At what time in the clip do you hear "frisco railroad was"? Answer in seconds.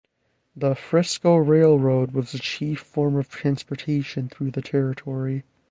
0.73-2.31